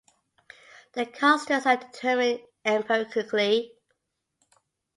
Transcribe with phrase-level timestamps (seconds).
[0.93, 3.73] The constants are determined empirically.